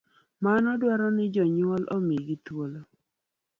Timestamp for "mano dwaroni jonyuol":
0.43-1.83